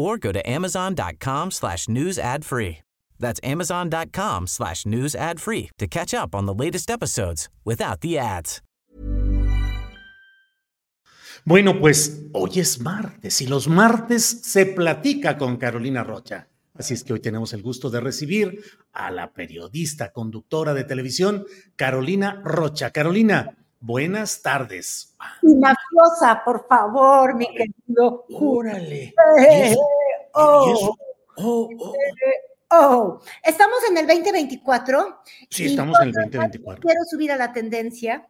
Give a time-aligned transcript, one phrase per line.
[0.00, 2.78] or go to amazon.com slash news ad free.
[3.18, 8.18] That's amazon.com slash news ad free to catch up on the latest episodes without the
[8.18, 8.62] ads.
[11.44, 16.48] Bueno, pues hoy es martes y los martes se platica con Carolina Rocha.
[16.74, 21.46] Así es que hoy tenemos el gusto de recibir a la periodista, conductora de televisión,
[21.76, 22.90] Carolina Rocha.
[22.90, 25.16] Carolina, buenas tardes.
[25.42, 25.54] Y
[26.44, 28.26] por favor, mi querido.
[28.30, 29.14] Órale.
[29.40, 29.76] Eh,
[30.34, 30.96] oh.
[31.36, 31.94] Oh, oh.
[31.94, 32.34] eh,
[32.70, 33.20] oh.
[33.42, 35.22] Estamos en el 2024.
[35.48, 36.82] Sí, estamos en el yo 2024.
[36.82, 38.28] Quiero subir a la tendencia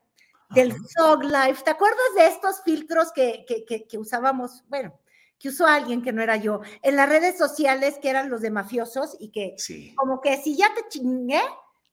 [0.51, 0.81] del Ajá.
[0.99, 1.63] Zog Life.
[1.65, 4.65] ¿Te acuerdas de estos filtros que, que, que, que usábamos?
[4.69, 4.93] Bueno,
[5.39, 8.51] que usó alguien que no era yo, en las redes sociales que eran los de
[8.51, 9.95] mafiosos y que Sí.
[9.97, 11.41] como que si ya te chingué,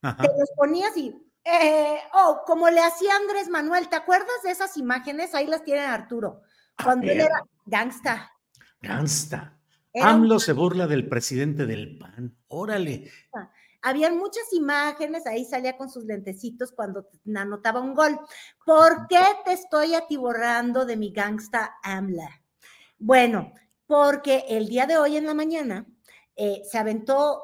[0.02, 0.22] Ajá.
[0.22, 1.16] te los ponías y,
[1.50, 5.34] eh, oh, como le hacía Andrés Manuel, ¿te acuerdas de esas imágenes?
[5.34, 6.42] Ahí las tiene Arturo,
[6.84, 8.32] cuando él era gangsta.
[8.82, 9.58] Gangsta.
[9.94, 12.38] Era un- AMLO se burla del presidente del PAN.
[12.50, 13.12] Órale.
[13.82, 18.20] Habían muchas imágenes, ahí salía con sus lentecitos cuando anotaba un gol.
[18.66, 22.30] ¿Por qué te estoy atiborrando de mi gangsta AMLA?
[23.00, 23.54] Bueno,
[23.86, 25.86] porque el día de hoy en la mañana
[26.36, 27.42] eh, se aventó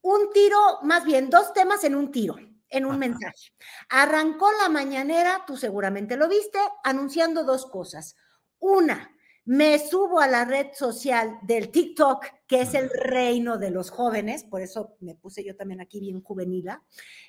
[0.00, 2.36] un tiro, más bien dos temas en un tiro,
[2.70, 2.98] en un Ajá.
[2.98, 3.52] mensaje.
[3.88, 8.16] Arrancó la mañanera, tú seguramente lo viste, anunciando dos cosas.
[8.58, 9.10] Una,
[9.44, 14.42] me subo a la red social del TikTok, que es el reino de los jóvenes,
[14.44, 16.82] por eso me puse yo también aquí bien juvenila.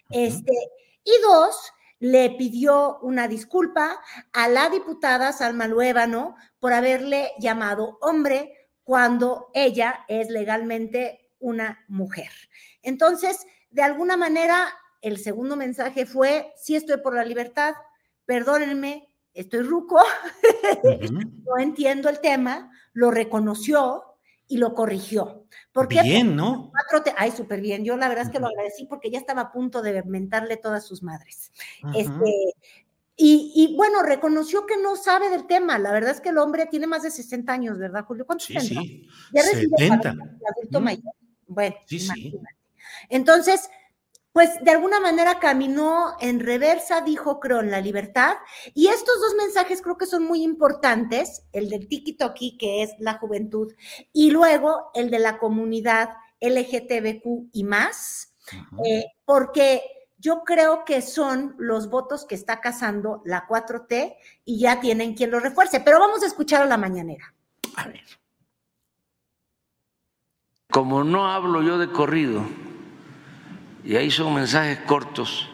[0.10, 0.54] Este,
[1.04, 4.02] y dos, le pidió una disculpa
[4.34, 12.32] a la diputada Salma Luébano por haberle llamado hombre cuando ella es legalmente una mujer.
[12.82, 17.74] Entonces, de alguna manera, el segundo mensaje fue, sí estoy por la libertad,
[18.26, 20.02] perdónenme, estoy ruco,
[20.84, 21.20] Ujú.
[21.46, 24.04] no entiendo el tema, lo reconoció
[24.48, 25.46] y lo corrigió.
[25.72, 26.02] ¿Por qué?
[26.02, 26.72] Bien, ¿no?
[26.72, 27.84] Cuatro Ay, súper bien.
[27.84, 28.56] Yo la verdad es que lo Ujú.
[28.56, 31.52] agradecí porque ya estaba a punto de mentarle todas sus madres.
[31.84, 31.98] Ajá.
[31.98, 32.54] Este,
[33.20, 35.80] y, y, bueno, reconoció que no sabe del tema.
[35.80, 38.26] La verdad es que el hombre tiene más de 60 años, ¿verdad, Julio?
[38.26, 39.08] ¿Cuántos Sí, sí.
[39.34, 40.14] Ya recibe 70.
[40.14, 40.84] para el adulto Mm.
[40.84, 41.14] mayor.
[41.48, 42.06] Bueno, Sí, sí.
[42.06, 42.56] imagínate.
[43.10, 43.70] Entonces,
[44.38, 48.36] pues de alguna manera caminó en reversa, dijo creo en la libertad.
[48.76, 53.16] Y estos dos mensajes creo que son muy importantes, el del tiki-toki, que es la
[53.18, 53.74] juventud,
[54.14, 56.10] y luego el de la comunidad
[56.40, 58.36] LGTBQ y más,
[58.86, 59.82] eh, porque
[60.20, 65.32] yo creo que son los votos que está cazando la 4T y ya tienen quien
[65.32, 65.80] lo refuerce.
[65.80, 67.34] Pero vamos a escuchar a la mañanera.
[67.76, 68.04] A ver.
[70.70, 72.46] Como no hablo yo de corrido,
[73.88, 75.48] y ahí son mensajes cortos,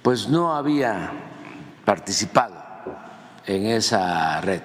[0.00, 1.12] pues no había
[1.84, 2.56] participado
[3.44, 4.62] en esa red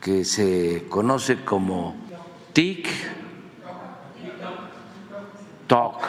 [0.00, 1.94] que se conoce como
[2.52, 2.88] TIC
[5.68, 6.00] Talk.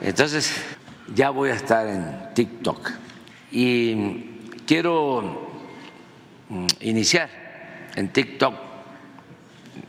[0.00, 0.54] Entonces
[1.14, 2.90] ya voy a estar en TikTok
[3.52, 4.30] y
[4.66, 5.50] quiero
[6.48, 7.28] mm, iniciar
[7.96, 8.54] en TikTok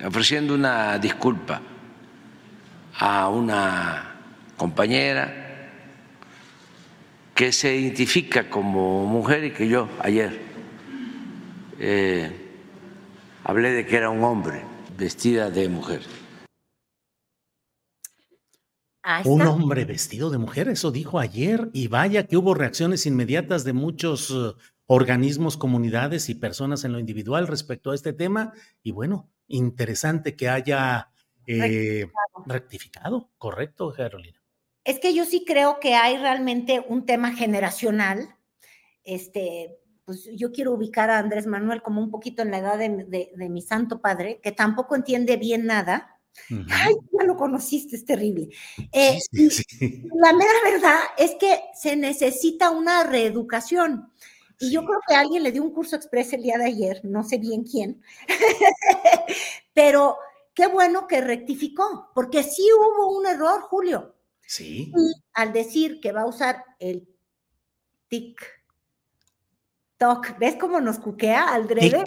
[0.04, 1.62] ofreciendo una disculpa
[3.04, 4.16] a una
[4.58, 5.34] compañera
[7.34, 10.40] que se identifica como mujer y que yo ayer
[11.80, 12.32] eh,
[13.44, 14.62] hablé de que era un hombre
[14.96, 16.02] vestida de mujer.
[19.02, 23.64] Ahí Un hombre vestido de mujer, eso dijo ayer, y vaya que hubo reacciones inmediatas
[23.64, 24.54] de muchos eh,
[24.86, 28.54] organismos, comunidades y personas en lo individual respecto a este tema.
[28.84, 31.11] Y bueno, interesante que haya
[31.48, 32.08] eh,
[32.46, 34.42] rectificado, correcto, Carolina.
[34.84, 38.36] Es que yo sí creo que hay realmente un tema generacional.
[39.04, 42.90] Este, pues yo quiero ubicar a Andrés Manuel como un poquito en la edad de,
[43.06, 46.18] de- de mi santo padre, que tampoco entiende bien nada,
[46.50, 48.48] Ay, ya lo conociste, es terrible.
[48.94, 49.20] Eh,
[50.16, 54.14] la mera verdad es que se necesita una reeducación.
[54.58, 57.24] Y yo creo que alguien le dio un curso express el día de ayer, no
[57.26, 58.02] sé bien quién,
[59.74, 60.18] pero
[60.62, 64.16] qué bueno que rectificó, porque sí hubo un error, Julio.
[64.46, 64.94] Sí.
[64.96, 67.10] Y al decir que va a usar el
[68.10, 68.48] TikTok,
[70.38, 72.04] ¿ves cómo nos cuquea al drede?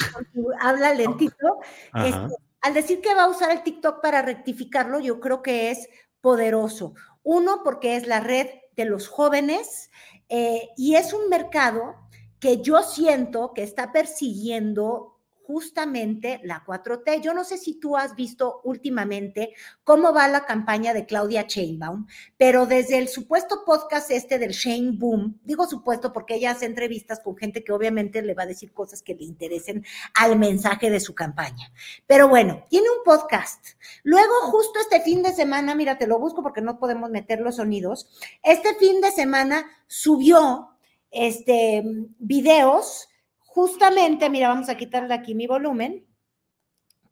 [0.61, 1.59] Habla lentito.
[1.97, 5.89] Este, al decir que va a usar el TikTok para rectificarlo, yo creo que es
[6.21, 6.95] poderoso.
[7.25, 8.47] Uno, porque es la red
[8.77, 9.91] de los jóvenes
[10.29, 11.97] eh, y es un mercado
[12.39, 15.14] que yo siento que está persiguiendo
[15.47, 17.21] justamente la 4T.
[17.21, 19.55] Yo no sé si tú has visto últimamente
[19.85, 22.07] cómo va la campaña de Claudia Sheinbaum,
[22.37, 27.21] pero desde el supuesto podcast este del Shane Boom, digo supuesto porque ella hace entrevistas
[27.21, 29.85] con gente que obviamente le va a decir cosas que le interesen
[30.19, 31.73] al mensaje de su campaña.
[32.07, 33.65] Pero bueno, tiene un podcast.
[34.03, 37.57] Luego, justo este fin de semana, mira, te lo busco porque no podemos meter los
[37.57, 38.09] sonidos.
[38.43, 40.71] Este fin de semana subió
[41.11, 41.83] este
[42.19, 43.09] videos
[43.55, 46.05] justamente, mira, vamos a quitarle aquí mi volumen,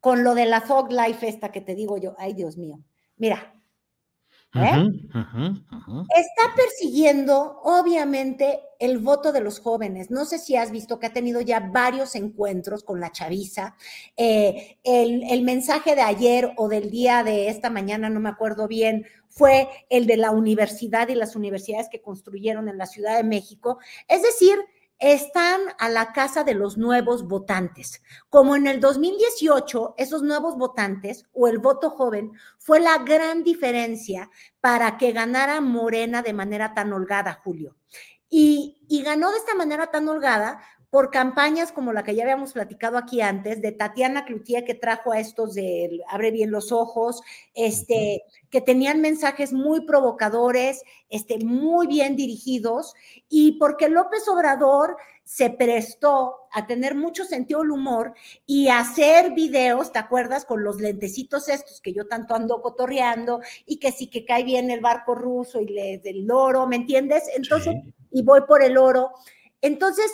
[0.01, 2.83] con lo de la Fog Life esta que te digo yo, ay Dios mío,
[3.15, 3.53] mira.
[4.53, 4.91] ¿eh?
[5.13, 10.11] Está persiguiendo, obviamente, el voto de los jóvenes.
[10.11, 13.75] No sé si has visto que ha tenido ya varios encuentros con la chaviza.
[14.17, 18.67] Eh, el, el mensaje de ayer o del día de esta mañana, no me acuerdo
[18.67, 23.23] bien, fue el de la universidad y las universidades que construyeron en la Ciudad de
[23.23, 23.79] México.
[24.07, 24.59] Es decir,
[25.03, 28.01] están a la casa de los nuevos votantes.
[28.29, 34.29] Como en el 2018, esos nuevos votantes o el voto joven fue la gran diferencia
[34.61, 37.75] para que ganara Morena de manera tan holgada, Julio.
[38.29, 40.61] Y, y ganó de esta manera tan holgada
[40.93, 45.11] por campañas como la que ya habíamos platicado aquí antes, de Tatiana Cloutier, que trajo
[45.11, 47.23] a estos de Abre bien los ojos,
[47.55, 52.93] este, que tenían mensajes muy provocadores, este, muy bien dirigidos,
[53.27, 58.13] y porque López Obrador se prestó a tener mucho sentido del humor
[58.45, 60.45] y a hacer videos, ¿te acuerdas?
[60.45, 64.69] Con los lentecitos estos que yo tanto ando cotorreando y que sí que cae bien
[64.69, 67.23] el barco ruso y le del oro, ¿me entiendes?
[67.35, 67.77] Entonces,
[68.11, 69.09] y voy por el oro.
[69.59, 70.11] Entonces,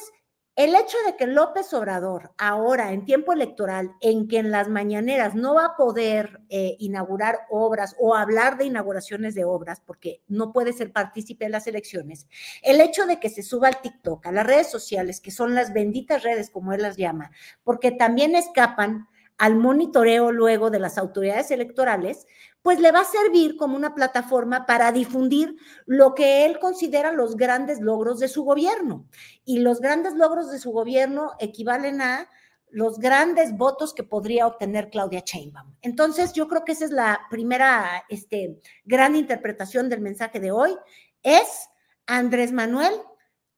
[0.60, 5.34] el hecho de que López Obrador ahora en tiempo electoral, en que en las mañaneras
[5.34, 10.52] no va a poder eh, inaugurar obras o hablar de inauguraciones de obras, porque no
[10.52, 12.28] puede ser partícipe de las elecciones,
[12.62, 15.72] el hecho de que se suba al TikTok, a las redes sociales, que son las
[15.72, 17.32] benditas redes como él las llama,
[17.64, 19.08] porque también escapan
[19.40, 22.28] al monitoreo luego de las autoridades electorales,
[22.62, 25.56] pues le va a servir como una plataforma para difundir
[25.86, 29.08] lo que él considera los grandes logros de su gobierno.
[29.46, 32.30] Y los grandes logros de su gobierno equivalen a
[32.70, 35.74] los grandes votos que podría obtener Claudia Sheinbaum.
[35.82, 40.76] Entonces, yo creo que esa es la primera este, gran interpretación del mensaje de hoy.
[41.24, 41.70] Es
[42.06, 42.94] Andrés Manuel,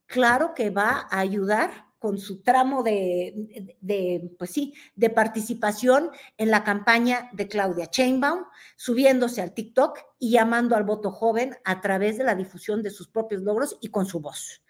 [0.06, 6.64] claro que va a ayudar con su tramo de, pues sí, de participación en la
[6.64, 8.44] campaña de Claudia Chainbaum,
[8.74, 13.06] subiéndose al TikTok y llamando al voto joven a través de la difusión de sus
[13.06, 14.64] propios logros y con su voz.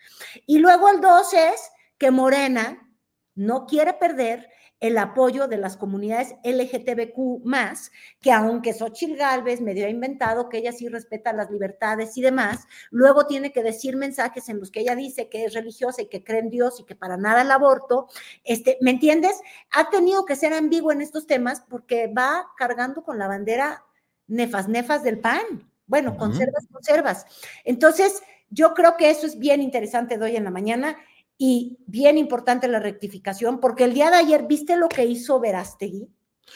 [0.47, 2.87] Y luego el dos es que Morena
[3.35, 4.51] no quiere perder
[4.83, 10.59] el apoyo de las comunidades LGTBQ más, que aunque Xochitl Galvez medio ha inventado que
[10.59, 14.81] ella sí respeta las libertades y demás, luego tiene que decir mensajes en los que
[14.81, 17.53] ella dice que es religiosa y que cree en Dios y que para nada el
[17.53, 18.09] aborto,
[18.43, 19.41] este, ¿me entiendes?
[19.71, 23.85] Ha tenido que ser ambiguo en estos temas porque va cargando con la bandera
[24.27, 25.71] nefas, nefas del pan.
[25.87, 27.27] Bueno, conservas, conservas.
[27.65, 30.97] Entonces, yo creo que eso es bien interesante de hoy en la mañana
[31.45, 36.09] y bien importante la rectificación, porque el día de ayer, ¿viste lo que hizo Verástegui?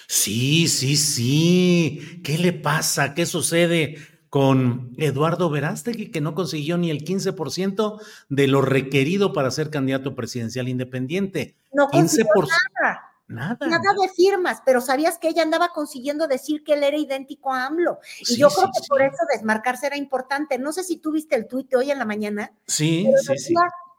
[0.06, 2.20] Sí, sí, sí.
[2.22, 3.12] ¿Qué le pasa?
[3.12, 3.96] ¿Qué sucede
[4.28, 10.14] con Eduardo Verástegui, que no consiguió ni el 15% de lo requerido para ser candidato
[10.14, 11.56] presidencial independiente?
[11.72, 12.24] No 15%.
[12.80, 13.02] Nada.
[13.26, 13.66] Nada.
[13.66, 17.66] Nada de firmas, pero sabías que ella andaba consiguiendo decir que él era idéntico a
[17.66, 17.98] AMLO.
[18.20, 20.60] Y yo creo que por eso desmarcarse era importante.
[20.60, 22.52] No sé si tú viste el tuit hoy en la mañana.
[22.68, 23.54] Sí, sí, sí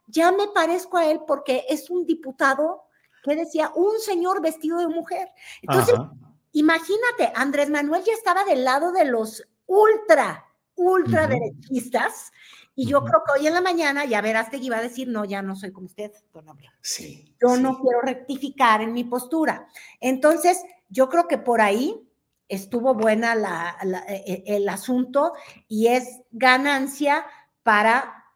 [0.08, 2.86] ya me parezco a él porque es un diputado
[3.24, 5.30] que decía un señor vestido de mujer.
[5.62, 5.96] Entonces,
[6.54, 10.46] imagínate, Andrés Manuel ya estaba del lado de los ultra,
[10.76, 12.32] ultra derechistas.
[12.74, 15.26] Y yo creo que hoy en la mañana ya verás que iba a decir, no,
[15.26, 16.46] ya no soy como usted, don
[16.82, 17.36] Sí.
[17.42, 19.68] Yo no quiero rectificar en mi postura.
[20.00, 22.08] Entonces, yo creo que por ahí
[22.48, 23.34] estuvo buena
[24.08, 25.34] e, e, el asunto
[25.68, 27.26] y es ganancia
[27.64, 28.27] para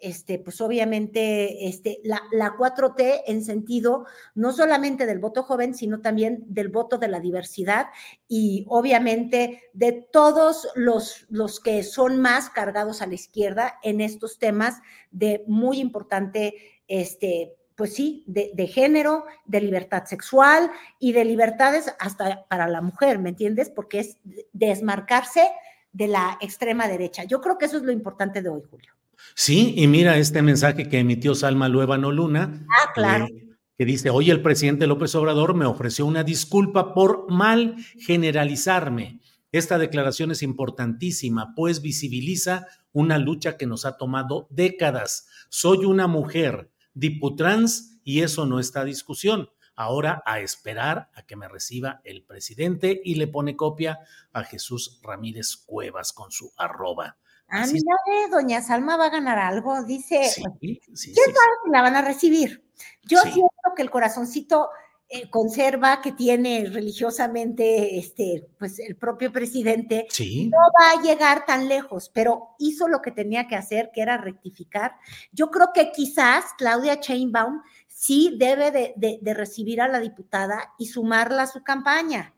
[0.00, 6.00] este, pues obviamente este, la, la 4T en sentido no solamente del voto joven, sino
[6.00, 7.88] también del voto de la diversidad
[8.28, 14.38] y obviamente de todos los, los que son más cargados a la izquierda en estos
[14.38, 14.80] temas
[15.10, 16.54] de muy importante,
[16.88, 22.80] este, pues sí, de, de, género, de libertad sexual y de libertades hasta para la
[22.80, 23.70] mujer, ¿me entiendes?
[23.70, 24.18] Porque es
[24.52, 25.48] desmarcarse
[25.92, 27.24] de la extrema derecha.
[27.24, 28.92] Yo creo que eso es lo importante de hoy, Julio.
[29.34, 32.66] Sí, y mira este mensaje que emitió Salma Luevano Luna.
[32.68, 33.26] Ah, claro.
[33.26, 39.20] Eh, que dice, hoy el presidente López Obrador me ofreció una disculpa por mal generalizarme.
[39.52, 45.28] Esta declaración es importantísima, pues visibiliza una lucha que nos ha tomado décadas.
[45.48, 49.48] Soy una mujer, diputrans, y eso no está a discusión.
[49.74, 54.00] Ahora a esperar a que me reciba el presidente y le pone copia
[54.32, 57.16] a Jesús Ramírez Cuevas con su arroba.
[57.50, 57.94] Ah, mira,
[58.30, 60.24] doña Salma va a ganar algo, dice.
[60.28, 62.64] Sí, sí, ¿Quién sabe si la van a recibir?
[63.02, 64.70] Yo siento que el corazoncito
[65.08, 70.06] eh, conserva que tiene religiosamente este, pues el propio presidente,
[70.48, 74.18] no va a llegar tan lejos, pero hizo lo que tenía que hacer, que era
[74.18, 74.94] rectificar.
[75.32, 80.74] Yo creo que quizás Claudia Chainbaum sí debe de, de, de recibir a la diputada
[80.78, 82.32] y sumarla a su campaña.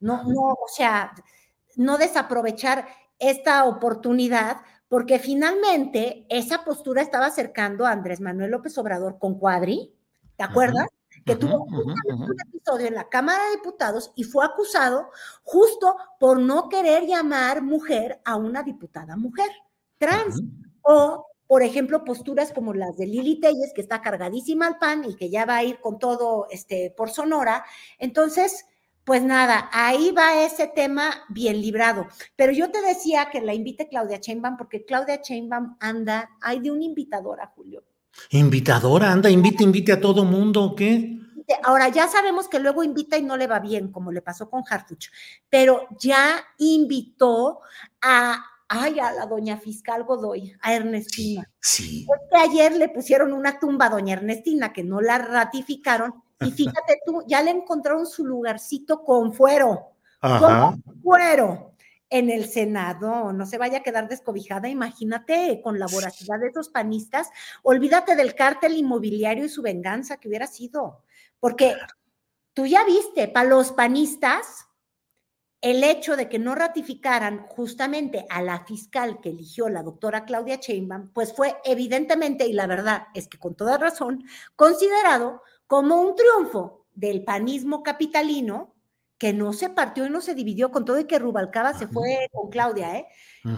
[0.00, 1.12] No, no, o sea,
[1.76, 2.86] no desaprovechar
[3.30, 9.92] esta oportunidad porque finalmente esa postura estaba acercando a Andrés Manuel López Obrador con Cuadri,
[10.36, 10.88] ¿te acuerdas?
[11.24, 15.10] que tuvo un episodio en la Cámara de Diputados y fue acusado
[15.42, 19.50] justo por no querer llamar mujer a una diputada mujer
[19.98, 20.42] trans.
[20.82, 25.14] O, por ejemplo, posturas como las de Lili Telles, que está cargadísima al pan y
[25.16, 27.64] que ya va a ir con todo este, por Sonora.
[27.98, 28.66] Entonces,
[29.04, 32.06] pues nada, ahí va ese tema bien librado.
[32.36, 36.70] Pero yo te decía que la invite Claudia Chainbaum, porque Claudia Chainbaum anda, hay de
[36.70, 37.84] una invitadora, Julio.
[38.30, 41.18] Invitadora, anda, invite, invite a todo mundo, ¿qué?
[41.62, 44.62] Ahora ya sabemos que luego invita y no le va bien, como le pasó con
[44.68, 45.08] Harfuch,
[45.50, 47.60] pero ya invitó
[48.00, 51.50] a, ay, a la doña fiscal Godoy, a Ernestina.
[51.60, 52.06] Sí.
[52.06, 57.00] Porque ayer le pusieron una tumba a doña Ernestina que no la ratificaron y fíjate
[57.06, 59.90] tú, ya le encontraron su lugarcito con fuero.
[60.20, 61.74] Con fuero
[62.08, 66.68] en el Senado, no se vaya a quedar descobijada, imagínate con la voracidad de esos
[66.68, 67.28] panistas,
[67.62, 71.02] olvídate del cártel inmobiliario y su venganza que hubiera sido,
[71.40, 71.74] porque
[72.52, 74.66] tú ya viste, para los panistas,
[75.60, 80.56] el hecho de que no ratificaran justamente a la fiscal que eligió la doctora Claudia
[80.56, 84.24] Sheinbaum, pues fue evidentemente, y la verdad es que con toda razón,
[84.56, 85.42] considerado
[85.74, 88.76] como un triunfo del panismo capitalino
[89.18, 92.28] que no se partió y no se dividió con todo y que Rubalcaba se fue
[92.30, 93.08] con Claudia, ¿eh?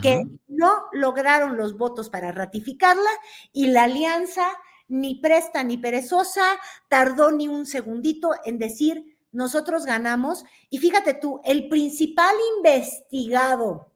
[0.01, 3.11] que no lograron los votos para ratificarla
[3.53, 4.47] y la alianza
[4.89, 6.43] ni presta ni perezosa
[6.89, 13.93] tardó ni un segundito en decir nosotros ganamos y fíjate tú, el principal investigado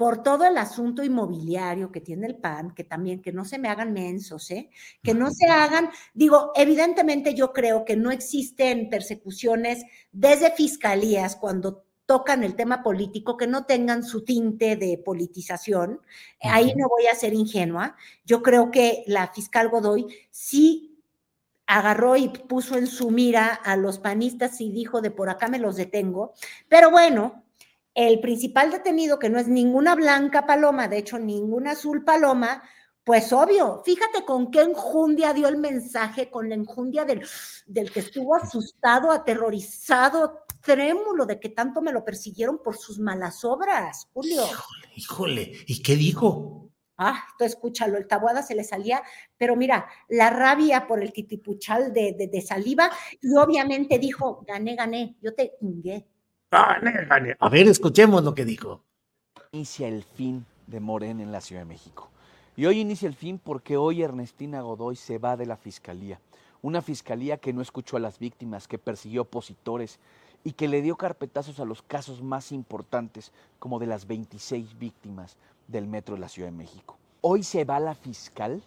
[0.00, 3.68] por todo el asunto inmobiliario que tiene el PAN, que también, que no se me
[3.68, 4.70] hagan mensos, ¿eh?
[5.02, 11.84] que no se hagan, digo, evidentemente yo creo que no existen persecuciones desde fiscalías cuando
[12.06, 16.00] tocan el tema político, que no tengan su tinte de politización.
[16.40, 17.94] Ahí no voy a ser ingenua.
[18.24, 20.98] Yo creo que la fiscal Godoy sí
[21.66, 25.58] agarró y puso en su mira a los panistas y dijo de por acá me
[25.58, 26.32] los detengo.
[26.70, 27.44] Pero bueno,
[27.94, 32.62] el principal detenido, que no es ninguna blanca paloma, de hecho ninguna azul paloma,
[33.04, 37.26] pues obvio, fíjate con qué enjundia dio el mensaje, con la enjundia del,
[37.66, 43.44] del que estuvo asustado, aterrorizado, trémulo de que tanto me lo persiguieron por sus malas
[43.44, 44.44] obras, Julio.
[44.44, 46.70] Híjole, híjole, ¿y qué dijo?
[46.98, 49.02] Ah, tú escúchalo, el tabuada se le salía,
[49.38, 52.90] pero mira, la rabia por el titipuchal de, de, de saliva,
[53.22, 56.06] y obviamente dijo, gané, gané, yo te ingué.
[56.52, 58.82] A ver, escuchemos lo que dijo.
[59.52, 62.10] Inicia el fin de Morena en la Ciudad de México.
[62.56, 66.20] Y hoy inicia el fin porque hoy Ernestina Godoy se va de la fiscalía.
[66.60, 70.00] Una fiscalía que no escuchó a las víctimas, que persiguió opositores
[70.42, 73.30] y que le dio carpetazos a los casos más importantes,
[73.60, 75.36] como de las 26 víctimas
[75.68, 76.98] del metro de la Ciudad de México.
[77.20, 78.60] Hoy se va la fiscal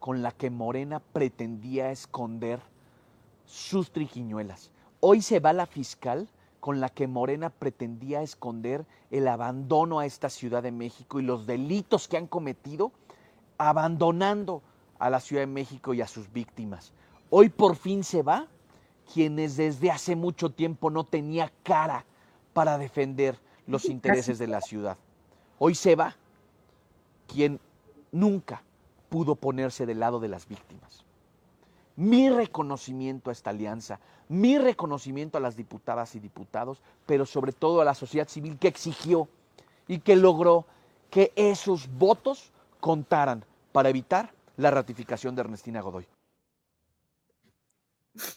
[0.00, 2.60] con la que Morena pretendía esconder
[3.46, 4.70] sus triquiñuelas.
[5.00, 6.28] Hoy se va la fiscal
[6.62, 11.44] con la que Morena pretendía esconder el abandono a esta Ciudad de México y los
[11.44, 12.92] delitos que han cometido,
[13.58, 14.62] abandonando
[15.00, 16.92] a la Ciudad de México y a sus víctimas.
[17.30, 18.46] Hoy por fin se va
[19.12, 22.04] quienes desde hace mucho tiempo no tenía cara
[22.52, 24.96] para defender los intereses de la ciudad.
[25.58, 26.14] Hoy se va
[27.26, 27.58] quien
[28.12, 28.62] nunca
[29.08, 31.01] pudo ponerse del lado de las víctimas.
[31.96, 37.80] Mi reconocimiento a esta alianza, mi reconocimiento a las diputadas y diputados, pero sobre todo
[37.80, 39.28] a la sociedad civil que exigió
[39.86, 40.66] y que logró
[41.10, 46.06] que esos votos contaran para evitar la ratificación de Ernestina Godoy.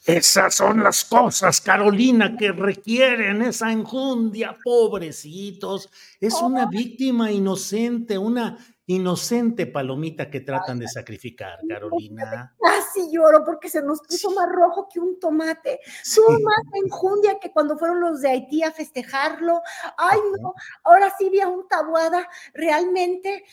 [0.06, 5.90] Esas son las cosas, Carolina, que requieren esa enjundia, pobrecitos.
[6.20, 12.56] Es una víctima inocente, una inocente palomita que tratan de sacrificar, Carolina.
[12.60, 15.80] Casi lloro porque se nos puso más rojo que un tomate.
[16.14, 19.62] Tuvo más enjundia que cuando fueron los de Haití a festejarlo.
[19.98, 23.44] Ay, no, ahora sí vi a un tabuada realmente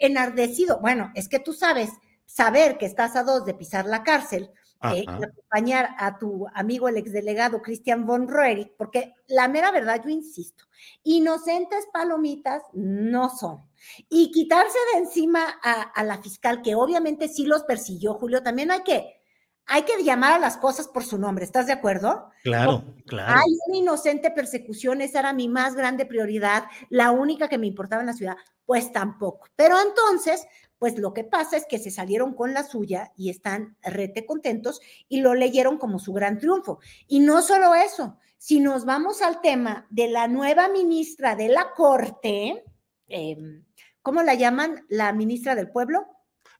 [0.00, 0.80] enardecido.
[0.80, 1.90] Bueno, es que tú sabes,
[2.26, 4.50] saber que estás a dos de pisar la cárcel
[4.82, 10.00] eh, y acompañar a tu amigo el exdelegado Christian von Roerich, porque la mera verdad,
[10.02, 10.64] yo insisto,
[11.02, 13.68] inocentes palomitas no son.
[14.08, 18.80] Y quitarse de encima a, la fiscal, que obviamente sí los persiguió, Julio, también hay
[18.80, 19.20] que,
[19.66, 22.30] hay que llamar a las cosas por su nombre, ¿estás de acuerdo?
[22.42, 23.38] Claro, claro.
[23.38, 28.00] Hay una inocente persecución, esa era mi más grande prioridad, la única que me importaba
[28.02, 29.46] en la ciudad, pues tampoco.
[29.56, 30.46] Pero entonces,
[30.80, 34.80] pues lo que pasa es que se salieron con la suya y están rete contentos
[35.10, 36.80] y lo leyeron como su gran triunfo.
[37.06, 41.72] Y no solo eso, si nos vamos al tema de la nueva ministra de la
[41.76, 42.64] Corte,
[43.08, 43.62] em,
[44.00, 44.86] ¿cómo la llaman?
[44.88, 46.06] ¿La ministra del Pueblo?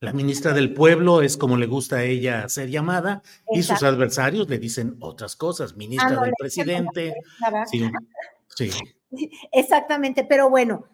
[0.01, 4.51] La ministra del Pueblo es como le gusta a ella ser llamada y sus adversarios
[4.51, 7.15] le dicen otras cosas, ministra ah, del presidente.
[7.71, 7.91] Sí,
[8.55, 8.71] sí.
[9.53, 10.85] Exactamente, pero bueno,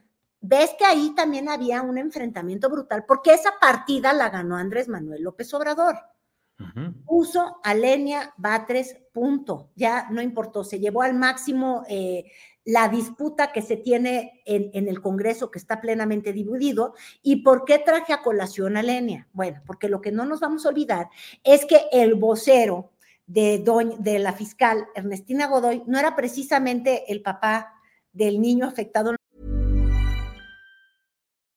[0.40, 5.22] ves que ahí también había un enfrentamiento brutal, porque esa partida la ganó Andrés Manuel
[5.22, 5.96] López Obrador.
[7.04, 9.70] Puso a Lenia Batres, punto.
[9.74, 12.24] Ya no importó, se llevó al máximo eh,
[12.64, 16.94] la disputa que se tiene en, el Congreso, que está plenamente dividido.
[17.22, 19.28] ¿Y por qué traje a colación a Lenia?
[19.32, 21.08] Bueno, porque lo que no nos vamos a olvidar
[21.44, 22.90] es que el vocero
[23.26, 23.62] de,
[23.98, 27.74] de la fiscal Ernestina Godoy no era precisamente el papá
[28.12, 29.15] del niño afectado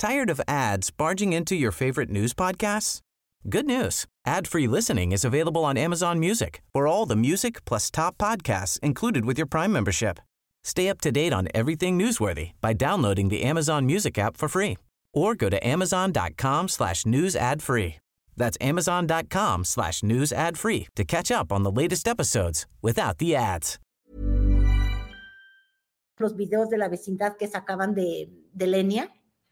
[0.00, 3.00] Tired of ads barging into your favorite news podcasts?
[3.50, 4.06] Good news.
[4.24, 9.26] Ad-free listening is available on Amazon Music for all the music plus top podcasts included
[9.26, 10.18] with your Prime membership.
[10.64, 14.78] Stay up to date on everything newsworthy by downloading the Amazon Music app for free
[15.12, 17.96] or go to amazon.com slash news ad free.
[18.38, 23.36] That's amazon.com slash news ad free to catch up on the latest episodes without the
[23.36, 23.78] ads.
[26.18, 29.10] Los videos de la vecindad que sacaban de, de Lenia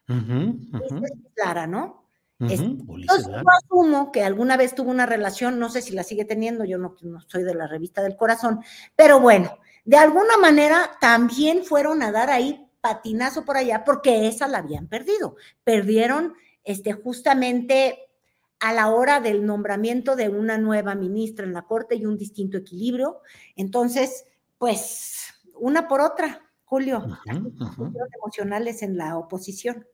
[0.09, 1.99] es Clara, ¿no?
[2.39, 6.63] entonces, yo asumo que alguna vez tuvo una relación, no sé si la sigue teniendo,
[6.63, 8.61] yo no, no soy de la revista del corazón,
[8.95, 14.47] pero bueno, de alguna manera también fueron a dar ahí patinazo por allá porque esa
[14.47, 15.35] la habían perdido.
[15.63, 17.99] Perdieron este, justamente
[18.59, 22.57] a la hora del nombramiento de una nueva ministra en la Corte y un distinto
[22.57, 23.19] equilibrio.
[23.55, 24.25] Entonces,
[24.57, 27.05] pues, una por otra, Julio,
[28.21, 29.87] emocionales en la oposición.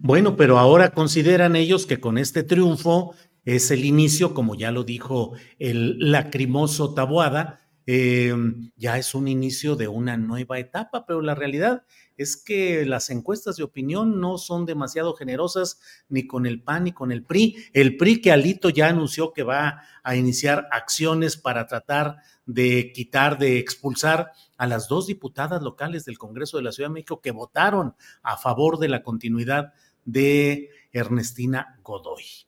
[0.00, 4.82] Bueno, pero ahora consideran ellos que con este triunfo es el inicio, como ya lo
[4.82, 11.34] dijo el lacrimoso Tabuada, em, ya es un inicio de una nueva etapa, pero la
[11.34, 11.84] realidad
[12.16, 16.92] es que las encuestas de opinión no son demasiado generosas ni con el PAN ni
[16.92, 17.56] con el PRI.
[17.72, 23.38] El PRI que Alito ya anunció que va a iniciar acciones para tratar de quitar,
[23.38, 27.32] de expulsar a las dos diputadas locales del Congreso de la Ciudad de México que
[27.32, 29.72] votaron a favor de la continuidad
[30.04, 32.45] de Ernestina Godoy.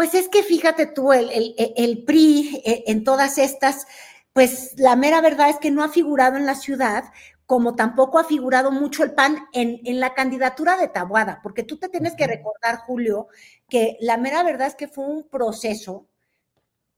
[0.00, 1.28] Pues es que fíjate tú, el,
[1.76, 3.86] el, PRI eh, en todas estas,
[4.32, 7.04] pues la mera verdad es que no ha figurado en la ciudad,
[7.44, 11.76] como tampoco ha figurado mucho el PAN en, en, la candidatura de Tabuada, porque tú
[11.76, 13.28] te tienes que recordar, Julio,
[13.68, 16.08] que la mera verdad es que fue un proceso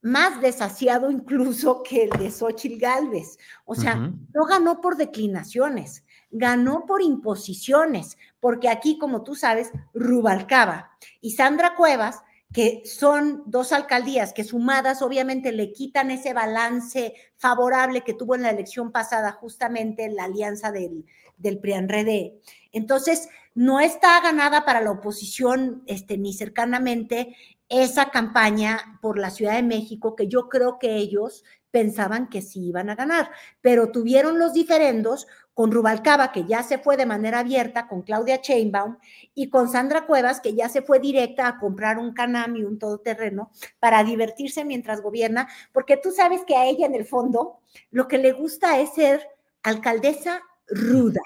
[0.01, 3.37] más desasiado incluso que el de Xochitl Galvez.
[3.65, 10.93] O sea, no ganó por declinaciones, ganó por imposiciones, porque aquí, como tú sabes, Rubalcaba
[11.21, 18.03] y Sandra Cuevas, que son dos alcaldías que sumadas obviamente le quitan ese balance favorable
[18.03, 21.07] que tuvo en la elección pasada justamente la alianza del,
[21.38, 22.41] del PRIAN-RD.
[22.73, 27.37] Entonces, no está ganada para la oposición este, ni cercanamente
[27.69, 32.68] esa campaña por la Ciudad de México, que yo creo que ellos pensaban que sí
[32.68, 33.30] iban a ganar,
[33.61, 38.40] pero tuvieron los diferendos con Rubalcaba, que ya se fue de manera abierta, con Claudia
[38.40, 38.98] Chainbaum,
[39.35, 42.78] y con Sandra Cuevas, que ya se fue directa a comprar un Canam y un
[42.78, 47.58] todoterreno para divertirse mientras gobierna, porque tú sabes que a ella en el fondo
[47.90, 49.26] lo que le gusta es ser
[49.62, 51.20] alcaldesa ruda.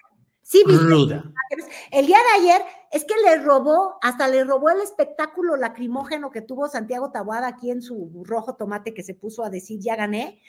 [0.49, 1.25] Sí, Ruda.
[1.91, 6.41] El día de ayer es que le robó, hasta le robó el espectáculo lacrimógeno que
[6.41, 10.41] tuvo Santiago Tabuada aquí en su rojo tomate que se puso a decir ya gané.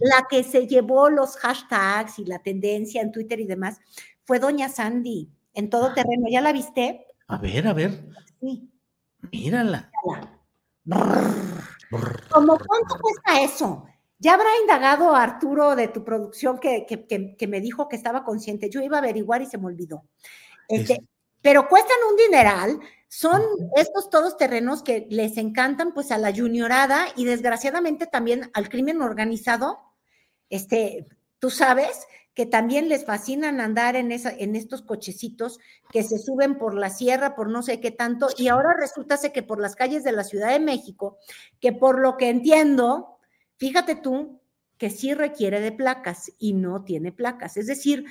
[0.00, 3.80] La que se llevó los hashtags y la tendencia en Twitter y demás
[4.24, 6.26] fue Doña Sandy en todo terreno.
[6.28, 7.06] ¿Ya la viste?
[7.28, 8.04] A ver, a ver.
[8.40, 8.68] Sí.
[9.30, 9.92] Mírala.
[12.32, 13.86] ¿Cómo cuánto cuesta eso?
[14.20, 18.68] Ya habrá indagado Arturo de tu producción que, que, me dijo que estaba consciente.
[18.68, 20.04] Yo iba a averiguar y se me olvidó.
[20.68, 21.02] Este,
[21.40, 22.80] pero cuestan un dineral.
[23.08, 23.40] Son
[23.76, 29.00] estos todos terrenos que les encantan pues a la juniorada y desgraciadamente también al crimen
[29.00, 29.78] organizado.
[30.50, 31.06] Este,
[31.38, 35.58] tú sabes que también les fascinan andar en, esa, en estos cochecitos
[35.90, 39.42] que se suben por la sierra, por no sé qué tanto, y ahora resulta que
[39.42, 41.18] por las calles de la Ciudad de México,
[41.58, 43.18] que por lo que entiendo,
[43.60, 44.40] Fíjate tú
[44.78, 47.58] que sí requiere de placas y no tiene placas.
[47.58, 48.06] Es decir,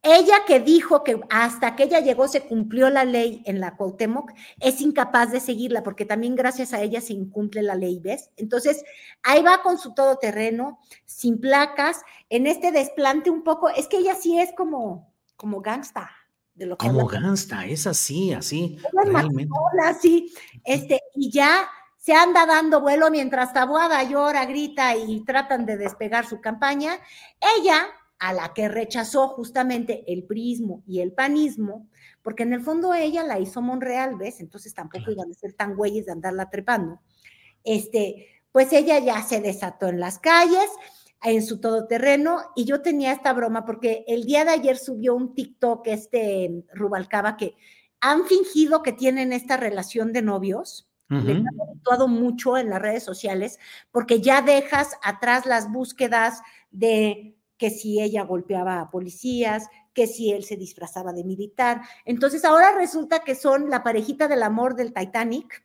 [0.00, 4.30] ella que dijo que hasta que ella llegó se cumplió la ley en la Cuauhtémoc,
[4.60, 8.30] es incapaz de seguirla porque también gracias a ella se incumple la ley, ¿ves?
[8.36, 8.84] Entonces,
[9.24, 14.14] ahí va con su todoterreno, sin placas, en este desplante un poco, es que ella
[14.14, 16.08] sí es como, como gangsta.
[16.54, 18.78] De lo que como gangsta, es así, así.
[18.92, 19.52] realmente.
[19.82, 20.32] Así,
[20.64, 21.68] este, y ya
[22.00, 26.94] se anda dando vuelo mientras Tabuada llora, grita y tratan de despegar su campaña.
[27.58, 31.90] Ella, a la que rechazó justamente el prismo y el panismo,
[32.22, 34.40] porque en el fondo ella la hizo Monreal, ¿ves?
[34.40, 37.00] Entonces tampoco iban a ser tan güeyes de andarla trepando.
[37.64, 40.70] Este, pues ella ya se desató en las calles,
[41.22, 45.34] en su todoterreno, y yo tenía esta broma porque el día de ayer subió un
[45.34, 47.56] TikTok este Rubalcaba que
[48.00, 53.02] han fingido que tienen esta relación de novios le han actuado mucho en las redes
[53.02, 53.58] sociales
[53.90, 60.32] porque ya dejas atrás las búsquedas de que si ella golpeaba a policías, que si
[60.32, 61.82] él se disfrazaba de militar.
[62.04, 65.64] Entonces ahora resulta que son la parejita del amor del Titanic,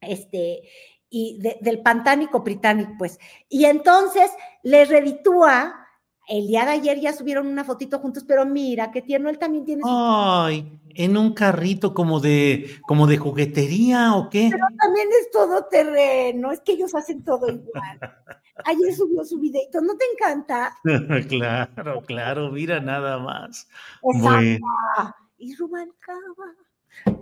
[0.00, 0.62] este,
[1.08, 3.18] y del pantánico Británico, pues.
[3.48, 4.30] Y entonces
[4.62, 5.85] le reditúa
[6.28, 9.64] el día de ayer ya subieron una fotito juntos, pero mira, qué tierno, él también
[9.64, 14.48] tiene Ay, en un carrito como de, como de juguetería o qué.
[14.50, 18.00] Pero también es todo terreno, es que ellos hacen todo igual.
[18.64, 20.76] Ayer subió su videito, ¿no te encanta?
[21.28, 23.68] claro, claro, mira nada más.
[24.02, 24.60] Bueno.
[25.38, 26.54] Y Rubalcaba.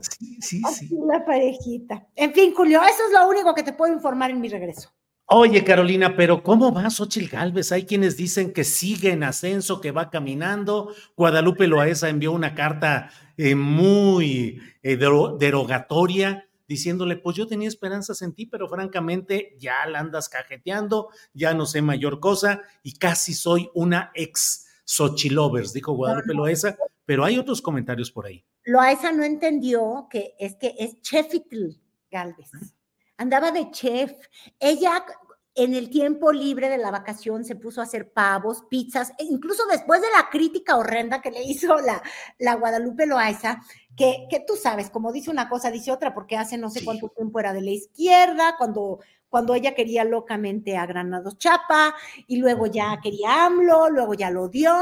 [0.00, 0.88] Sí, sí, sí.
[1.06, 2.06] La parejita.
[2.14, 4.90] En fin, Julio, eso es lo único que te puedo informar en mi regreso.
[5.26, 7.72] Oye, Carolina, pero ¿cómo va Xochitl Galvez?
[7.72, 10.94] Hay quienes dicen que sigue en ascenso, que va caminando.
[11.16, 13.08] Guadalupe Loaesa envió una carta
[13.38, 20.00] eh, muy eh, derogatoria diciéndole, pues yo tenía esperanzas en ti, pero francamente ya la
[20.00, 26.34] andas cajeteando, ya no sé mayor cosa y casi soy una ex Xochilovers, dijo Guadalupe
[26.34, 28.44] Loaesa, pero hay otros comentarios por ahí.
[28.66, 31.70] Loaesa no entendió que es que es Chefitl
[32.10, 32.50] Galvez
[33.16, 34.12] andaba de chef.
[34.58, 35.04] Ella
[35.54, 39.64] en el tiempo libre de la vacación se puso a hacer pavos, pizzas, e incluso
[39.70, 42.02] después de la crítica horrenda que le hizo la,
[42.38, 43.60] la Guadalupe Loaiza,
[43.96, 47.08] que, que tú sabes, como dice una cosa, dice otra, porque hace no sé cuánto
[47.10, 48.98] tiempo era de la izquierda, cuando
[49.34, 51.92] cuando ella quería locamente a Granados Chapa
[52.28, 54.72] y luego ya quería AMLO, luego ya lo dio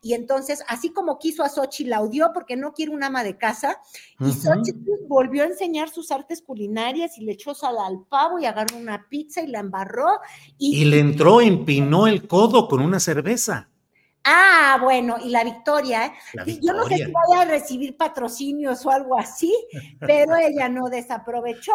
[0.00, 3.36] y entonces así como quiso a Sochi la odió porque no quiere un ama de
[3.36, 3.80] casa
[4.20, 4.70] y Sochi
[5.08, 9.08] volvió a enseñar sus artes culinarias y le echó sal al pavo y agarró una
[9.08, 10.20] pizza y la embarró
[10.58, 13.68] y, y le entró, empinó el codo con una cerveza.
[14.22, 16.12] Ah, bueno, y la victoria, ¿eh?
[16.62, 19.52] Yo no sé si vaya a recibir patrocinios o algo así,
[19.98, 21.72] pero ella no desaprovechó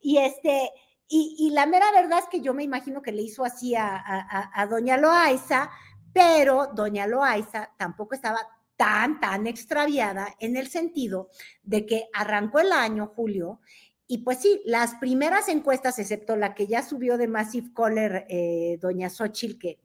[0.00, 0.70] y este,
[1.12, 4.96] y, la mera verdad es que yo me imagino que le hizo así a, doña
[4.96, 5.68] Loaiza,
[6.12, 8.38] pero doña Loaiza tampoco estaba
[8.76, 11.28] tan, tan extraviada en el sentido
[11.64, 13.60] de que arrancó el año, Julio,
[14.06, 18.78] y pues sí, las primeras encuestas, excepto la que ya subió de Massive Caller, eh,
[18.80, 19.80] doña Xochitl, que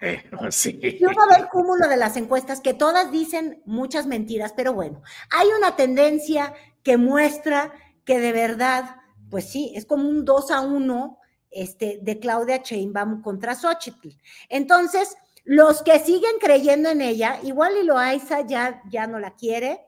[0.00, 0.78] Eh, pues sí.
[0.82, 5.02] Y uno ve el cúmulo de las encuestas que todas dicen muchas mentiras, pero bueno,
[5.30, 7.72] hay una tendencia que muestra
[8.04, 8.96] que de verdad,
[9.30, 11.18] pues sí, es como un 2 a 1
[11.50, 14.10] este, de Claudia Sheinbaum contra Xochitl.
[14.48, 19.80] Entonces, los que siguen creyendo en ella, igual y Loaiza ya, ya no la quiere,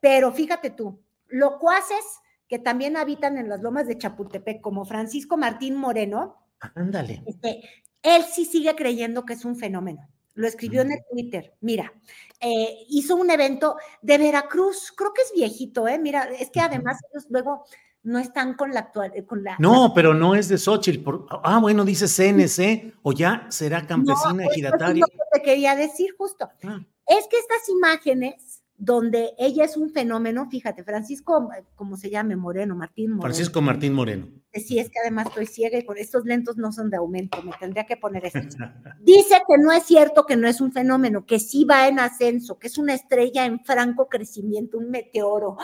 [0.00, 2.04] pero fíjate tú, locuaces
[2.48, 7.22] que también habitan en las lomas de Chapultepec, como Francisco Martín Moreno, Ándale.
[7.26, 7.62] este,
[8.02, 10.08] él sí sigue creyendo que es un fenómeno.
[10.34, 11.54] Lo escribió en el Twitter.
[11.60, 11.92] Mira,
[12.40, 15.98] eh, hizo un evento de Veracruz, creo que es viejito, ¿eh?
[15.98, 17.64] Mira, es que además ellos luego
[18.04, 19.56] no están con la actual, eh, con la.
[19.58, 21.02] No, pero no es de Xochitl.
[21.02, 25.00] por- ah, bueno, dice CNC, o ya será No, campesina es ejidataria.
[25.00, 26.48] lo que te quería decir justo.
[26.64, 32.36] Ah, Es que estas imágenes donde ella es un fenómeno, fíjate, Francisco, ¿cómo se llame?
[32.36, 33.22] Moreno, Martín Moreno.
[33.22, 34.28] Francisco Martín Moreno.
[34.54, 37.50] Sí, es que además estoy ciega y con estos lentos no son de aumento, me
[37.58, 38.56] tendría que poner estos.
[39.00, 42.56] Dice que no es cierto, que no es un fenómeno, que sí va en ascenso,
[42.58, 45.56] que es una estrella en franco crecimiento, un meteoro.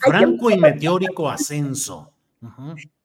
[0.00, 2.12] Franco y meteórico ascenso.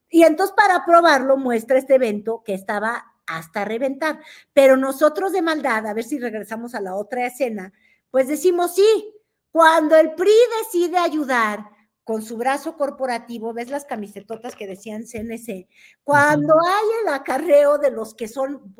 [0.09, 4.19] Y entonces para probarlo muestra este evento que estaba hasta reventar.
[4.51, 7.71] Pero nosotros de maldad, a ver si regresamos a la otra escena,
[8.11, 9.13] pues decimos sí,
[9.51, 10.31] cuando el PRI
[10.63, 11.69] decide ayudar
[12.03, 15.67] con su brazo corporativo, ves las camisetotas que decían CNC,
[16.03, 18.73] cuando hay el acarreo de los que son,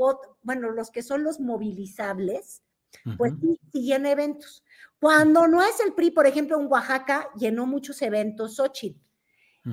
[0.43, 2.61] bueno, los que son los movilizables,
[3.17, 4.63] pues sí, sí llena eventos.
[4.99, 8.99] Cuando no es el PRI, por ejemplo, en Oaxaca llenó muchos eventos Xochitl.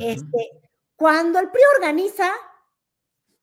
[0.00, 0.50] Este,
[0.96, 2.32] cuando el PRI organiza,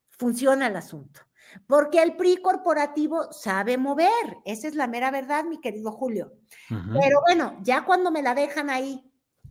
[0.10, 1.22] funciona el asunto.
[1.68, 4.38] Porque el PRI corporativo sabe mover.
[4.46, 6.34] Esa es la mera verdad, mi querido Julio.
[6.70, 9.04] Pero bueno, ya cuando me la dejan ahí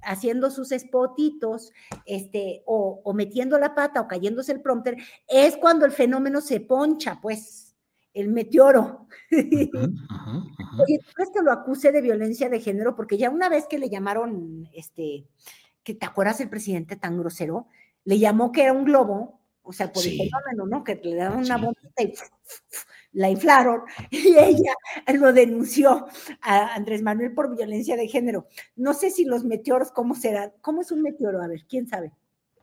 [0.02, 1.72] haciendo sus spotitos,
[2.06, 4.96] este, o, o metiendo la pata o cayéndose el prompter,
[5.28, 7.70] es cuando el fenómeno se poncha, pues,
[8.14, 9.06] el meteoro.
[9.30, 12.96] Oye, ¿tú crees que lo acuse de violencia de género?
[12.96, 15.26] Porque ya una vez que le llamaron, este,
[15.82, 17.68] que te acuerdas el presidente tan grosero,
[18.04, 19.39] le llamó que era un globo,
[19.70, 20.20] o sea, por Sí.
[20.20, 20.83] el fenómeno, ¿no?
[20.85, 21.64] Que le daban una Sí.
[21.64, 22.12] bombita y
[23.12, 24.72] la inflaron, y ella
[25.14, 26.06] lo denunció
[26.42, 28.46] a Andrés Manuel por violencia de género.
[28.76, 30.52] No sé si los meteoros, ¿cómo serán?
[30.61, 31.40] ¿Cómo es un meteoro?
[31.42, 32.12] A ver, ¿quién sabe?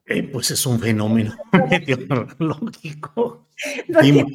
[0.06, 1.34] Eh, pues es un fenómeno
[1.70, 3.48] meteorológico.
[3.88, 4.26] No Im-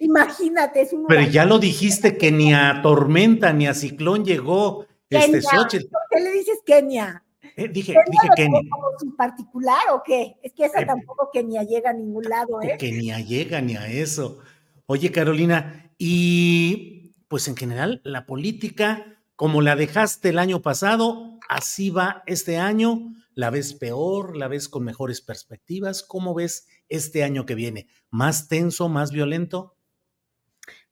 [0.00, 4.86] Imagínate, es un Pero ya lo dijiste que ni a tormenta ni a ciclón llegó
[5.10, 5.40] este.
[5.42, 5.88] Xochitl.
[5.88, 7.24] ¿Por qué le dices Kenia?
[7.58, 10.36] Eh, dije, ¿Kenia dije ni, como su particular o qué?
[10.44, 12.76] Es que esa Eh, tampoco Kenia llega a ningún lado, ¿eh?
[12.78, 14.38] que ni a llega ni a eso.
[14.86, 21.90] Oye, Carolina, y pues en general la política, como la dejaste el año pasado, así
[21.90, 23.12] va este año.
[23.34, 24.36] ¿La ves peor?
[24.36, 26.04] ¿La ves con mejores perspectivas?
[26.04, 27.88] ¿Cómo ves este año que viene?
[28.08, 29.74] ¿Más tenso, más violento?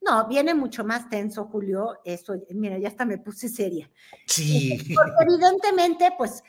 [0.06, 2.00] No, viene mucho más tenso, Julio.
[2.04, 3.90] Eso, mira, ya hasta me puse seria.
[4.26, 4.78] Sí.
[4.94, 6.42] Porque evidentemente, pues,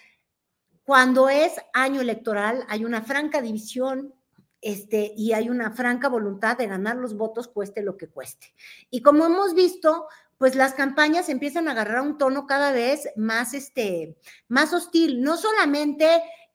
[0.83, 4.13] cuando es año electoral, hay una franca división
[4.61, 8.53] este, y hay una franca voluntad de ganar los votos, cueste lo que cueste.
[8.89, 13.53] Y como hemos visto, pues las campañas empiezan a agarrar un tono cada vez más,
[13.53, 14.17] este,
[14.47, 16.07] más hostil, no solamente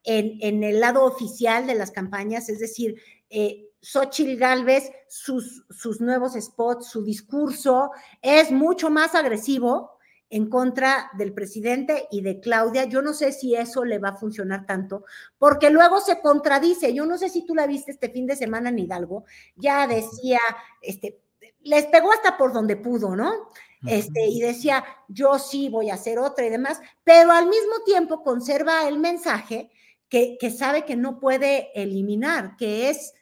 [0.05, 6.01] en, en el lado oficial de las campañas, es decir, eh, Xochitl Galvez, sus, sus
[6.01, 7.91] nuevos spots, su discurso
[8.23, 9.99] es mucho más agresivo
[10.31, 12.85] en contra del presidente y de Claudia.
[12.85, 15.05] Yo no sé si eso le va a funcionar tanto,
[15.37, 16.95] porque luego se contradice.
[16.95, 19.25] Yo no sé si tú la viste este fin de semana en Hidalgo,
[19.57, 20.39] ya decía,
[20.81, 21.21] este,
[21.61, 23.51] les pegó hasta por donde pudo, ¿no?
[23.85, 28.23] Este, y decía, yo sí voy a hacer otra y demás, pero al mismo tiempo
[28.23, 29.73] conserva el mensaje
[30.09, 33.13] que, que sabe que no puede eliminar, que es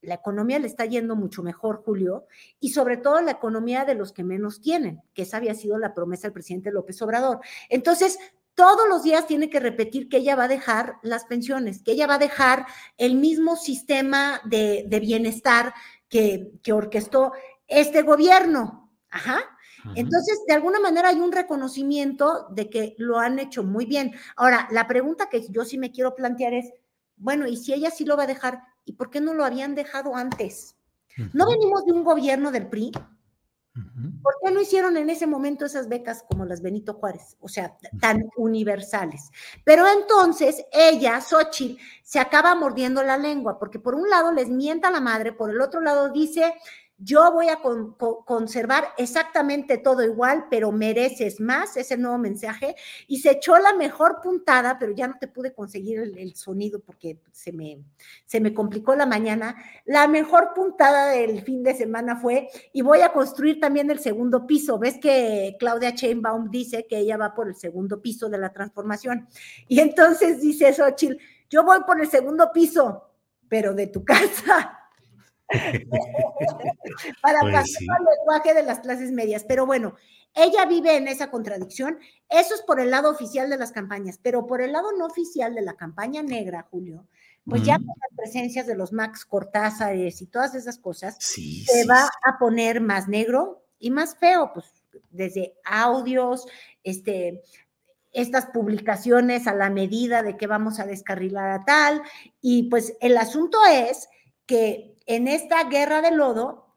[0.00, 2.26] la economía le está yendo mucho mejor, Julio,
[2.60, 5.94] y sobre todo la economía de los que menos tienen, que esa había sido la
[5.94, 7.40] promesa del presidente López Obrador.
[7.68, 8.18] Entonces,
[8.54, 12.06] todos los días tiene que repetir que ella va a dejar las pensiones, que ella
[12.06, 15.74] va a dejar el mismo sistema de, de bienestar
[16.08, 17.32] que, que orquestó
[17.66, 18.90] este gobierno.
[19.10, 19.38] Ajá.
[19.94, 24.12] Entonces, de alguna manera hay un reconocimiento de que lo han hecho muy bien.
[24.36, 26.72] Ahora, la pregunta que yo sí me quiero plantear es,
[27.16, 28.60] bueno, ¿y si ella sí lo va a dejar?
[28.88, 30.74] ¿Y por qué no lo habían dejado antes?
[31.34, 32.92] ¿No venimos de un gobierno del PRI?
[34.22, 37.36] ¿Por qué no hicieron en ese momento esas becas como las Benito Juárez?
[37.40, 39.30] O sea, tan universales.
[39.62, 44.90] Pero entonces ella, Xochitl, se acaba mordiendo la lengua, porque por un lado les mienta
[44.90, 46.54] la madre, por el otro lado dice
[47.00, 47.60] yo voy a
[48.24, 52.74] conservar exactamente todo igual, pero mereces más, ese nuevo mensaje.
[53.06, 57.20] Y se echó la mejor puntada, pero ya no te pude conseguir el, sonido porque
[57.30, 57.78] se me,
[58.26, 59.56] se me complicó la mañana.
[59.84, 64.44] La mejor puntada del fin de semana fue, y voy a construir también el segundo
[64.44, 64.76] piso.
[64.78, 69.28] ¿Ves que Claudia Chainbaum dice que ella va por el segundo piso de la transformación?
[69.68, 71.16] Y entonces dice Xochitl,
[71.48, 73.04] yo voy por el segundo piso,
[73.48, 74.77] pero de tu casa.
[77.22, 79.44] para pues pasar al lenguaje de las clases medias.
[79.44, 79.94] Pero bueno,
[80.34, 81.98] ella vive en esa contradicción.
[82.28, 85.54] Eso es por el lado oficial de las campañas, pero por el lado no oficial
[85.54, 87.06] de la campaña negra, Julio,
[87.44, 92.08] pues ya con las presencias de los Max Cortázares y todas esas cosas, se va
[92.24, 94.66] a poner más negro y más feo, pues
[95.10, 96.46] desde audios,
[96.84, 97.42] este,
[98.12, 102.02] estas publicaciones a la medida de que vamos a descarrilar a tal.
[102.40, 104.08] Y pues el asunto es
[104.46, 106.76] que en esta guerra de lodo,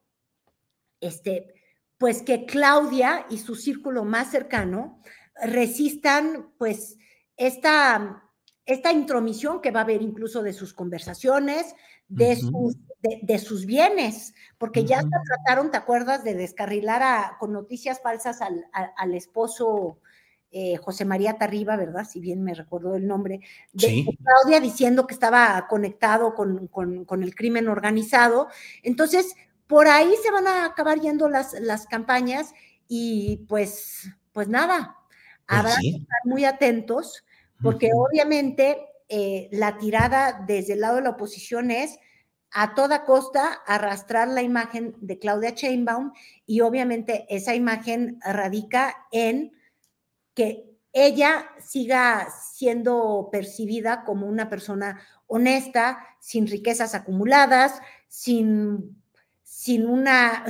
[1.01, 1.53] este,
[1.97, 5.01] pues que Claudia y su círculo más cercano
[5.43, 6.97] resistan pues
[7.35, 8.23] esta,
[8.65, 11.75] esta intromisión que va a haber incluso de sus conversaciones,
[12.07, 18.41] de, sus, de, sus bienes, porque ya trataron, ¿te acuerdas?, de descarrilar con noticias falsas
[18.41, 19.99] al, al esposo
[20.51, 22.05] eh, José María Tarriba, ¿verdad?
[22.07, 23.39] Si bien me recuerdo el nombre,
[23.73, 28.49] de, Claudia diciendo que estaba conectado con, el crimen organizado.
[28.83, 29.35] Entonces,
[29.67, 32.53] por ahí se van a acabar yendo las, las campañas
[32.87, 34.97] y pues, pues nada,
[35.47, 37.23] pues habrá que estar muy atentos
[37.61, 41.99] porque obviamente eh, la tirada desde el lado de la oposición es
[42.51, 46.11] a toda costa arrastrar la imagen de Claudia Chainbaum
[46.45, 49.53] y obviamente esa imagen radica en
[50.41, 58.99] que ella siga siendo percibida como una persona honesta, sin riquezas acumuladas, sin,
[59.43, 60.43] sin, una,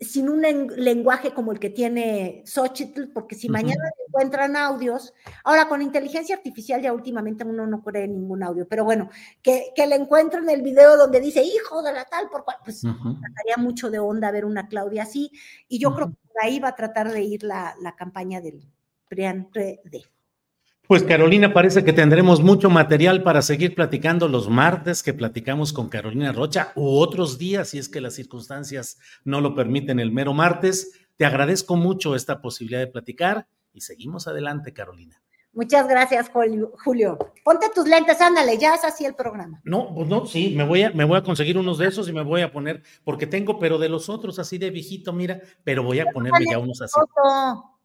[0.00, 0.42] sin, un
[0.76, 5.12] lenguaje como el que tiene Xochitl, porque si mañana encuentran audios,
[5.44, 9.10] ahora con inteligencia artificial ya últimamente uno no cree ningún audio, pero bueno,
[9.42, 12.82] que, que le encuentren el video donde dice hijo de la tal, por cual, pues
[12.82, 13.18] uh
[13.58, 15.30] mucho de onda ver una Claudia así,
[15.68, 18.66] y yo creo que por ahí va a tratar de ir la, la campaña del,
[20.86, 25.88] pues Carolina, parece que tendremos mucho material para seguir platicando los martes que platicamos con
[25.88, 30.34] Carolina Rocha u otros días, si es que las circunstancias no lo permiten el mero
[30.34, 30.92] martes.
[31.16, 35.22] Te agradezco mucho esta posibilidad de platicar y seguimos adelante, Carolina.
[35.54, 37.18] Muchas gracias, Julio.
[37.44, 39.62] Ponte tus lentes, ándale, ya es así el programa.
[39.64, 42.12] No, pues no, sí, me voy a, me voy a conseguir unos de esos y
[42.12, 45.82] me voy a poner, porque tengo, pero de los otros así de viejito, mira, pero
[45.82, 47.00] voy a ponerme ya unos así.